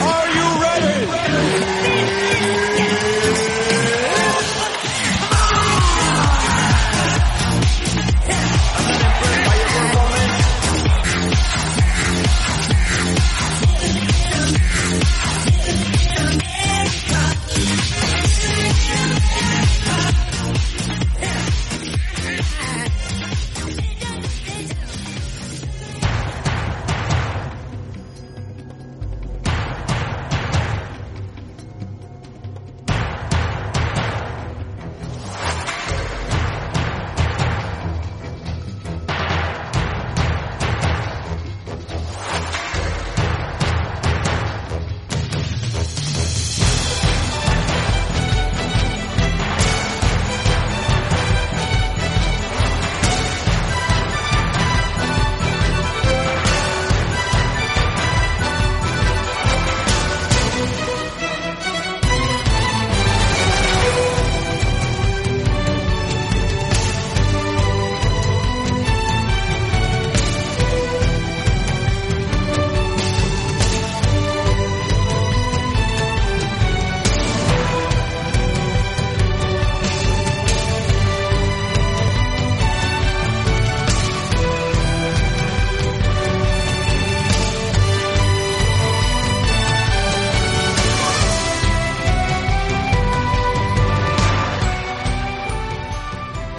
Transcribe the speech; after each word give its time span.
Are 0.00 0.28
you 0.30 0.41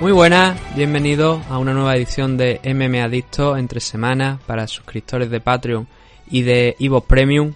Muy 0.00 0.12
buenas, 0.12 0.56
bienvenidos 0.76 1.44
a 1.50 1.58
una 1.58 1.74
nueva 1.74 1.96
edición 1.96 2.36
de 2.36 2.60
MM 2.62 3.02
Adicto 3.02 3.56
entre 3.56 3.80
semanas 3.80 4.38
para 4.46 4.68
suscriptores 4.68 5.28
de 5.28 5.40
Patreon 5.40 5.88
y 6.30 6.42
de 6.42 6.76
Evo 6.78 7.00
Premium. 7.00 7.52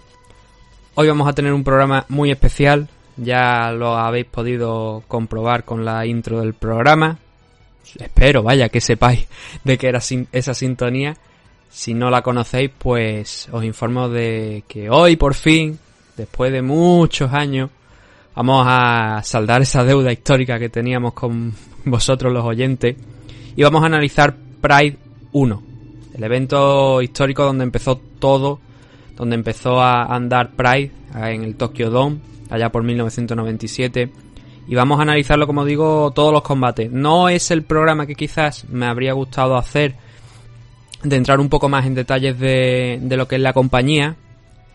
Hoy 0.95 1.07
vamos 1.07 1.25
a 1.29 1.31
tener 1.31 1.53
un 1.53 1.63
programa 1.63 2.05
muy 2.09 2.31
especial, 2.31 2.89
ya 3.15 3.71
lo 3.71 3.95
habéis 3.95 4.25
podido 4.25 5.03
comprobar 5.07 5.63
con 5.63 5.85
la 5.85 6.05
intro 6.05 6.41
del 6.41 6.53
programa. 6.53 7.17
Espero, 7.97 8.43
vaya, 8.43 8.67
que 8.67 8.81
sepáis 8.81 9.25
de 9.63 9.77
qué 9.77 9.87
era 9.87 10.01
esa 10.33 10.53
sintonía. 10.53 11.15
Si 11.69 11.93
no 11.93 12.09
la 12.09 12.21
conocéis, 12.21 12.71
pues 12.77 13.47
os 13.53 13.63
informo 13.63 14.09
de 14.09 14.65
que 14.67 14.89
hoy 14.89 15.15
por 15.15 15.33
fin, 15.33 15.79
después 16.17 16.51
de 16.51 16.61
muchos 16.61 17.31
años, 17.31 17.69
vamos 18.35 18.65
a 18.67 19.21
saldar 19.23 19.61
esa 19.61 19.83
deuda 19.83 20.11
histórica 20.11 20.57
que 20.59 20.69
teníamos 20.69 21.13
con 21.13 21.53
vosotros 21.85 22.33
los 22.33 22.43
oyentes, 22.43 22.95
y 23.55 23.63
vamos 23.63 23.83
a 23.83 23.87
analizar 23.87 24.35
Pride 24.61 24.97
1, 25.31 25.63
el 26.15 26.23
evento 26.23 27.01
histórico 27.01 27.43
donde 27.43 27.63
empezó 27.63 27.97
todo, 27.97 28.59
donde 29.15 29.35
empezó 29.35 29.79
a 29.79 30.05
andar 30.05 30.51
Pride 30.55 30.91
en 31.15 31.43
el 31.43 31.55
Tokyo 31.55 31.89
Dome, 31.89 32.17
allá 32.49 32.71
por 32.71 32.83
1997, 32.83 34.11
y 34.67 34.75
vamos 34.75 34.99
a 34.99 35.03
analizarlo, 35.03 35.45
como 35.45 35.65
digo, 35.65 36.11
todos 36.15 36.31
los 36.31 36.41
combates. 36.41 36.91
No 36.91 37.29
es 37.29 37.51
el 37.51 37.63
programa 37.63 38.07
que 38.07 38.15
quizás 38.15 38.65
me 38.69 38.85
habría 38.85 39.13
gustado 39.13 39.57
hacer, 39.57 39.95
de 41.03 41.15
entrar 41.17 41.39
un 41.39 41.49
poco 41.49 41.67
más 41.67 41.85
en 41.85 41.95
detalles 41.95 42.39
de, 42.39 42.99
lo 43.09 43.27
que 43.27 43.35
es 43.35 43.41
la 43.41 43.53
compañía, 43.53 44.15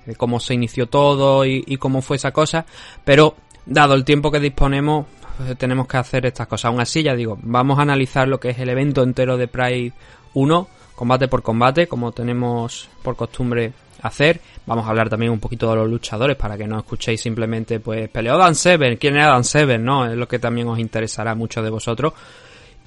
de 0.05 0.15
cómo 0.15 0.41
se 0.41 0.55
inició 0.55 0.87
todo 0.87 1.45
y 1.47 1.77
cómo 1.79 2.03
fue 2.03 2.17
esa 2.17 2.33
cosa, 2.33 2.67
pero 3.05 3.35
dado 3.69 3.95
el 3.95 4.05
tiempo 4.05 4.31
que 4.31 4.41
disponemos, 4.41 5.07
pues, 5.37 5.57
tenemos 5.57 5.87
que 5.87 5.99
hacer 5.99 6.27
estas 6.27 6.47
cosas. 6.47 6.67
Aún 6.67 6.81
así, 6.81 7.03
ya 7.03 7.15
digo, 7.15 7.39
vamos 7.43 7.79
a 7.79 7.83
analizar 7.83 8.27
lo 8.27 8.41
que 8.41 8.51
es 8.51 8.59
el 8.59 8.69
evento 8.71 9.03
entero 9.03 9.37
de 9.37 9.47
Pride 9.47 9.93
1, 10.35 10.69
combate 10.95 11.29
por 11.29 11.43
combate, 11.43 11.87
como 11.87 12.13
tenemos 12.13 12.89
por 13.03 13.15
costumbre 13.15 13.73
hacer. 14.03 14.41
Vamos 14.67 14.87
a 14.87 14.91
hablar 14.91 15.09
también 15.09 15.33
un 15.33 15.41
poquito 15.41 15.71
de 15.71 15.77
los 15.77 15.89
luchadores 15.89 16.37
para 16.37 16.57
que 16.57 16.67
no 16.67 16.79
escuchéis 16.79 17.21
simplemente, 17.21 17.79
pues, 17.79 18.09
peleó 18.09 18.37
Dan 18.39 18.55
Seven, 18.55 18.97
quién 18.97 19.17
era 19.17 19.29
Dan 19.29 19.45
Seven, 19.45 19.85
¿no? 19.85 20.07
Es 20.07 20.17
lo 20.17 20.27
que 20.27 20.39
también 20.39 20.69
os 20.69 20.79
interesará 20.79 21.35
mucho 21.35 21.63
de 21.63 21.71
vosotros. 21.71 22.15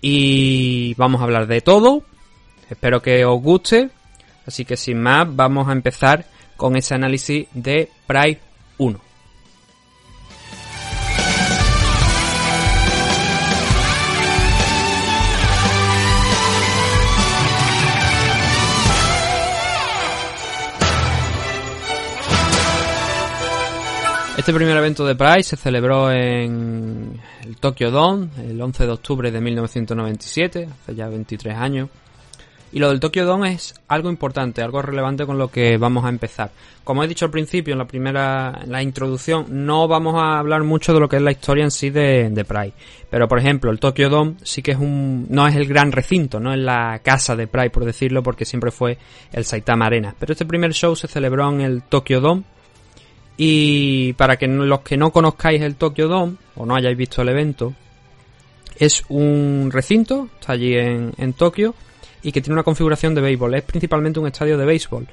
Y 0.01 0.95
vamos 0.95 1.21
a 1.21 1.25
hablar 1.25 1.45
de 1.45 1.61
todo. 1.61 2.03
Espero 2.69 3.01
que 3.01 3.23
os 3.23 3.39
guste. 3.39 3.89
Así 4.47 4.65
que 4.65 4.75
sin 4.75 4.99
más, 4.99 5.27
vamos 5.35 5.67
a 5.67 5.73
empezar 5.73 6.25
con 6.57 6.75
ese 6.75 6.95
análisis 6.95 7.47
de 7.53 7.89
Pride 8.07 8.39
1. 8.79 9.10
Este 24.41 24.53
primer 24.53 24.75
evento 24.75 25.05
de 25.05 25.13
Pride 25.13 25.43
se 25.43 25.55
celebró 25.55 26.11
en 26.11 27.21
el 27.45 27.57
Tokyo 27.57 27.91
Dome 27.91 28.29
el 28.39 28.59
11 28.59 28.87
de 28.87 28.91
octubre 28.91 29.29
de 29.29 29.39
1997, 29.39 30.67
hace 30.81 30.95
ya 30.95 31.09
23 31.09 31.55
años. 31.55 31.89
Y 32.71 32.79
lo 32.79 32.89
del 32.89 32.99
Tokyo 32.99 33.23
Dome 33.23 33.53
es 33.53 33.75
algo 33.87 34.09
importante, 34.09 34.63
algo 34.63 34.81
relevante 34.81 35.27
con 35.27 35.37
lo 35.37 35.49
que 35.49 35.77
vamos 35.77 36.05
a 36.05 36.09
empezar. 36.09 36.49
Como 36.83 37.03
he 37.03 37.07
dicho 37.07 37.25
al 37.25 37.29
principio, 37.29 37.73
en 37.73 37.77
la 37.77 37.85
primera, 37.85 38.61
en 38.63 38.71
la 38.71 38.81
introducción, 38.81 39.45
no 39.63 39.87
vamos 39.87 40.15
a 40.15 40.39
hablar 40.39 40.63
mucho 40.63 40.91
de 40.91 41.01
lo 41.01 41.07
que 41.07 41.17
es 41.17 41.21
la 41.21 41.33
historia 41.33 41.63
en 41.63 41.71
sí 41.71 41.91
de, 41.91 42.31
de 42.31 42.43
Pride. 42.43 42.73
Pero 43.11 43.27
por 43.27 43.37
ejemplo, 43.37 43.69
el 43.69 43.79
Tokyo 43.79 44.09
Dome 44.09 44.37
sí 44.41 44.63
que 44.63 44.71
es 44.71 44.79
un, 44.79 45.27
no 45.29 45.47
es 45.47 45.55
el 45.55 45.67
gran 45.67 45.91
recinto, 45.91 46.39
no 46.39 46.51
es 46.51 46.59
la 46.59 46.99
casa 47.03 47.35
de 47.35 47.45
Pride, 47.45 47.69
por 47.69 47.85
decirlo, 47.85 48.23
porque 48.23 48.45
siempre 48.45 48.71
fue 48.71 48.97
el 49.33 49.45
Saitama 49.45 49.85
Arena. 49.85 50.15
Pero 50.19 50.31
este 50.33 50.47
primer 50.47 50.73
show 50.73 50.95
se 50.95 51.07
celebró 51.07 51.47
en 51.51 51.61
el 51.61 51.83
Tokyo 51.83 52.19
Dome 52.19 52.43
y 53.43 54.13
para 54.13 54.37
que 54.37 54.45
los 54.45 54.81
que 54.81 54.97
no 54.97 55.09
conozcáis 55.09 55.63
el 55.63 55.73
Tokyo 55.73 56.07
Dome 56.07 56.35
o 56.55 56.63
no 56.63 56.75
hayáis 56.75 56.95
visto 56.95 57.23
el 57.23 57.29
evento, 57.29 57.73
es 58.77 59.03
un 59.09 59.71
recinto, 59.73 60.29
está 60.39 60.53
allí 60.53 60.75
en, 60.75 61.33
Tokio, 61.33 61.73
y 62.21 62.31
que 62.31 62.39
tiene 62.39 62.53
una 62.53 62.61
configuración 62.61 63.15
de 63.15 63.21
béisbol. 63.21 63.55
Es 63.55 63.63
principalmente 63.63 64.19
un 64.19 64.27
estadio 64.27 64.59
de 64.59 64.65
béisbol. 64.65 65.07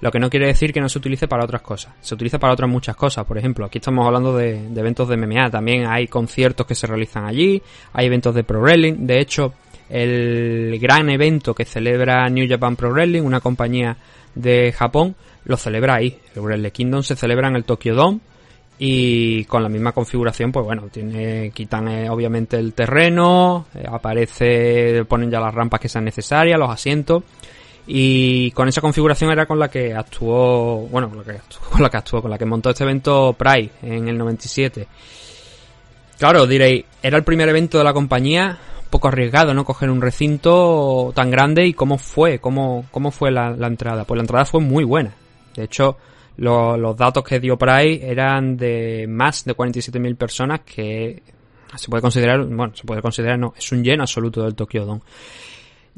Lo 0.00 0.10
que 0.10 0.18
no 0.18 0.30
quiere 0.30 0.46
decir 0.46 0.72
que 0.72 0.80
no 0.80 0.88
se 0.88 0.96
utilice 0.96 1.28
para 1.28 1.44
otras 1.44 1.60
cosas. 1.60 1.92
Se 2.00 2.14
utiliza 2.14 2.38
para 2.38 2.54
otras 2.54 2.70
muchas 2.70 2.96
cosas. 2.96 3.26
Por 3.26 3.36
ejemplo, 3.36 3.66
aquí 3.66 3.76
estamos 3.76 4.06
hablando 4.06 4.34
de, 4.34 4.66
de 4.66 4.80
eventos 4.80 5.06
de 5.06 5.18
MMA. 5.18 5.50
También 5.50 5.84
hay 5.86 6.06
conciertos 6.08 6.66
que 6.66 6.74
se 6.74 6.86
realizan 6.86 7.26
allí. 7.26 7.62
Hay 7.92 8.06
eventos 8.06 8.34
de 8.34 8.44
Pro 8.44 8.62
Wrestling. 8.62 9.06
De 9.06 9.20
hecho, 9.20 9.52
el 9.90 10.78
gran 10.80 11.10
evento 11.10 11.54
que 11.54 11.64
celebra 11.64 12.28
New 12.28 12.48
Japan 12.48 12.76
Pro 12.76 12.90
Wrestling, 12.90 13.22
una 13.22 13.40
compañía 13.40 13.96
de 14.34 14.72
Japón, 14.72 15.14
lo 15.44 15.56
celebra 15.56 15.96
ahí. 15.96 16.18
El 16.34 16.42
Wrestle 16.42 16.70
Kingdom 16.70 17.02
se 17.02 17.16
celebra 17.16 17.48
en 17.48 17.56
el 17.56 17.64
Tokyo 17.64 17.94
Dome 17.94 18.20
y 18.78 19.44
con 19.44 19.62
la 19.62 19.68
misma 19.68 19.92
configuración, 19.92 20.50
pues 20.50 20.64
bueno, 20.64 20.88
tiene, 20.90 21.50
quitan 21.54 21.88
eh, 21.88 22.10
obviamente 22.10 22.56
el 22.56 22.72
terreno, 22.72 23.66
eh, 23.74 23.84
aparece, 23.88 25.04
ponen 25.04 25.30
ya 25.30 25.40
las 25.40 25.54
rampas 25.54 25.80
que 25.80 25.88
sean 25.88 26.04
necesarias, 26.04 26.58
los 26.58 26.70
asientos 26.70 27.22
y 27.86 28.50
con 28.52 28.68
esa 28.68 28.80
configuración 28.80 29.30
era 29.30 29.46
con 29.46 29.58
la 29.58 29.68
que 29.68 29.94
actuó, 29.94 30.88
bueno, 30.90 31.08
con 31.08 31.18
la 31.18 31.24
que 31.24 31.32
actuó, 31.32 31.60
con 31.70 31.82
la 31.82 31.90
que 31.90 31.96
actuó, 31.96 32.22
con 32.22 32.30
la 32.30 32.38
que 32.38 32.46
montó 32.46 32.70
este 32.70 32.84
evento 32.84 33.34
Pride 33.34 33.70
en 33.82 34.08
el 34.08 34.18
97. 34.18 34.88
Claro, 36.18 36.46
diréis, 36.46 36.84
era 37.02 37.16
el 37.18 37.24
primer 37.24 37.48
evento 37.48 37.78
de 37.78 37.84
la 37.84 37.92
compañía, 37.92 38.58
poco 38.94 39.08
arriesgado, 39.08 39.52
¿no? 39.54 39.64
Coger 39.64 39.90
un 39.90 40.00
recinto 40.00 41.10
tan 41.16 41.28
grande 41.28 41.66
y 41.66 41.74
cómo 41.74 41.98
fue, 41.98 42.38
cómo, 42.38 42.86
cómo 42.92 43.10
fue 43.10 43.32
la, 43.32 43.48
entrada. 43.66 44.04
Pues 44.04 44.18
la 44.18 44.22
entrada 44.22 44.44
fue 44.44 44.60
muy 44.60 44.84
buena. 44.84 45.12
De 45.56 45.64
hecho, 45.64 45.96
lo, 46.36 46.76
los 46.76 46.96
datos 46.96 47.24
que 47.24 47.40
dio 47.40 47.58
Pride 47.58 48.08
eran 48.08 48.56
de 48.56 49.06
más 49.08 49.44
de 49.44 49.56
47.000 49.56 50.16
personas 50.16 50.60
que 50.60 51.24
se 51.74 51.88
puede 51.88 52.02
considerar, 52.02 52.44
bueno, 52.44 52.72
se 52.76 52.84
puede 52.84 53.02
considerar, 53.02 53.36
no, 53.36 53.52
es 53.58 53.72
un 53.72 53.82
lleno 53.82 54.04
absoluto 54.04 54.44
del 54.44 54.54
Tokyo 54.54 54.86
Dome. 54.86 55.00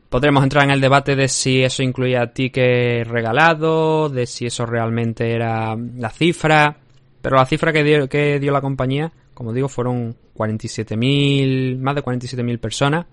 podremos 0.09 0.43
entrar 0.43 0.65
en 0.65 0.71
el 0.71 0.81
debate 0.81 1.15
de 1.17 1.29
si 1.29 1.63
eso 1.63 1.83
incluía 1.83 2.33
tickets 2.33 3.07
regalados, 3.07 4.11
de 4.11 4.25
si 4.25 4.47
eso 4.47 4.65
realmente 4.65 5.35
era 5.35 5.77
la 5.77 6.09
cifra, 6.09 6.79
pero 7.21 7.37
la 7.37 7.45
cifra 7.45 7.75
que 7.75 7.85
dio, 7.85 8.09
que 8.09 8.41
dio 8.41 8.53
la 8.53 8.63
compañía, 8.63 9.13
como 9.37 9.53
digo, 9.53 9.69
fueron 9.69 10.17
47.000, 10.35 11.79
más 11.79 11.95
de 11.95 12.03
47.000 12.03 12.59
personas, 12.59 13.05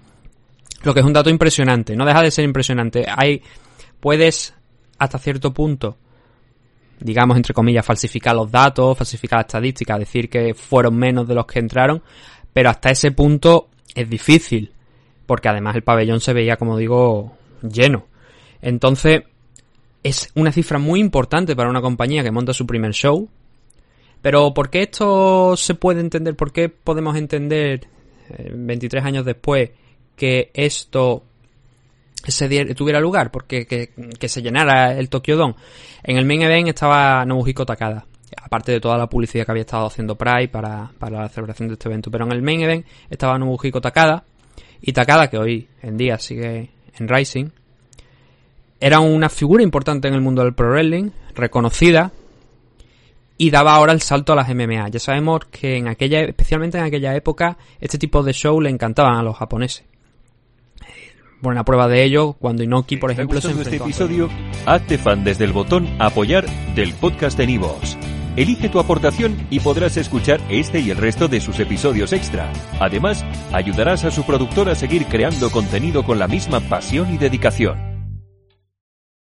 lo 0.84 0.94
que 0.94 1.02
es 1.02 1.06
un 1.06 1.12
dato 1.12 1.30
impresionante, 1.30 1.98
no 1.98 2.06
deja 2.06 2.22
de 2.22 2.32
ser 2.32 2.46
impresionante. 2.46 3.06
Hay, 3.14 3.42
puedes 4.00 4.54
hasta 4.98 5.20
cierto 5.20 5.54
punto, 5.54 5.98
digamos 7.02 7.36
entre 7.36 7.54
comillas, 7.54 7.86
falsificar 7.86 8.34
los 8.34 8.50
datos, 8.50 8.98
falsificar 8.98 9.40
la 9.40 9.42
estadística, 9.42 10.00
decir 10.00 10.30
que 10.30 10.54
fueron 10.54 10.96
menos 10.96 11.28
de 11.28 11.36
los 11.36 11.46
que 11.46 11.60
entraron, 11.60 12.02
pero 12.54 12.70
hasta 12.70 12.90
ese 12.90 13.12
punto 13.12 13.68
es 13.94 14.10
difícil 14.10 14.72
porque 15.26 15.50
además 15.50 15.76
el 15.76 15.84
pabellón 15.84 16.22
se 16.22 16.32
veía, 16.32 16.56
como 16.56 16.78
digo, 16.78 17.36
lleno. 17.62 18.08
Entonces, 18.62 19.24
es 20.04 20.30
una 20.36 20.54
cifra 20.54 20.80
muy 20.80 21.02
importante 21.02 21.54
para 21.54 21.70
una 21.70 21.82
compañía 21.82 22.24
que 22.24 22.32
monta 22.32 22.54
su 22.54 22.66
primer 22.66 22.94
show. 22.94 23.30
Pero 24.24 24.54
¿por 24.54 24.70
qué 24.70 24.84
esto 24.84 25.58
se 25.58 25.76
puede 25.76 26.00
entender? 26.00 26.34
¿Por 26.38 26.54
qué 26.54 26.70
podemos 26.70 27.18
entender, 27.18 27.82
23 28.54 29.04
eh, 29.04 29.08
años 29.08 29.26
después, 29.26 29.72
que 30.16 30.50
esto 30.54 31.24
se 32.26 32.74
tuviera 32.74 33.02
lugar? 33.02 33.32
Porque 33.32 33.66
que, 33.68 34.30
se 34.30 34.42
llenara 34.42 34.98
el 34.98 35.10
Tokyo 35.10 35.36
Dome. 35.36 35.56
En 36.04 36.18
el 36.18 36.26
main 36.26 36.42
event 36.42 36.70
estaba 36.70 37.26
Nobuhiko 37.26 37.66
Takada. 37.66 38.06
Aparte 38.42 38.72
de 38.72 38.80
toda 38.80 38.98
la 38.98 39.10
publicidad 39.10 39.46
que 39.46 39.52
había 39.52 39.64
estado 39.64 39.88
haciendo 39.88 40.16
Pride 40.16 40.48
para, 40.48 40.90
para 40.98 41.24
la 41.24 41.28
celebración 41.28 41.68
de 41.68 41.74
este 41.74 41.90
evento. 41.90 42.10
Pero 42.10 42.26
en 42.26 42.32
el 42.32 42.42
main 42.42 42.62
event 42.62 42.86
estaba 43.10 43.38
Nobuhiko 43.38 43.82
Takada 43.82 44.24
y 44.82 44.94
Takada, 44.94 45.30
que 45.30 45.38
hoy 45.38 45.68
en 45.82 45.98
día 45.98 46.18
sigue 46.18 46.70
en 46.98 47.10
Rising, 47.10 47.50
era 48.80 49.02
una 49.02 49.28
figura 49.28 49.64
importante 49.64 50.08
en 50.08 50.14
el 50.14 50.22
mundo 50.22 50.44
del 50.44 50.54
pro 50.54 50.70
wrestling, 50.70 51.10
reconocida, 51.36 52.14
y 53.38 53.50
daba 53.50 53.76
ahora 53.76 53.94
el 53.94 54.02
salto 54.02 54.34
a 54.34 54.36
las 54.36 54.50
MMA. 54.54 54.90
Ya 54.90 55.00
sabemos 55.00 55.42
que 55.52 55.78
en 55.78 55.88
aquella, 55.88 56.22
especialmente 56.22 56.78
en 56.78 56.84
aquella 56.84 57.16
época, 57.16 57.58
este 57.82 57.98
tipo 57.98 58.24
de 58.24 58.34
show 58.34 58.60
le 58.62 58.70
encantaban 58.70 59.16
a 59.16 59.24
los 59.24 59.36
japoneses. 59.38 59.84
Buena 61.42 61.66
prueba 61.66 61.90
de 61.90 62.04
ello 62.04 62.34
cuando 62.34 62.64
Inoki, 62.64 62.96
por 62.96 63.12
ejemplo, 63.12 63.42
se 63.42 63.52
este 63.52 63.76
episodio, 63.76 64.30
hazte 64.66 64.98
fan 64.98 65.26
desde 65.26 65.44
el 65.44 65.52
botón 65.52 65.90
apoyar 66.00 66.46
del 66.74 66.94
podcast 66.94 67.38
de 67.38 67.48
Nivos. 67.48 67.98
Elige 68.38 68.70
tu 68.70 68.80
aportación 68.80 69.46
y 69.52 69.60
podrás 69.60 69.98
escuchar 69.98 70.40
este 70.50 70.80
y 70.80 70.90
el 70.90 70.98
resto 70.98 71.28
de 71.28 71.42
sus 71.42 71.60
episodios 71.60 72.14
extra. 72.14 72.52
Además, 72.80 73.26
ayudarás 73.52 74.06
a 74.06 74.12
su 74.12 74.24
productor 74.24 74.70
a 74.70 74.76
seguir 74.76 75.06
creando 75.06 75.52
contenido 75.52 76.04
con 76.04 76.18
la 76.18 76.28
misma 76.28 76.62
pasión 76.62 77.14
y 77.14 77.18
dedicación. 77.18 77.93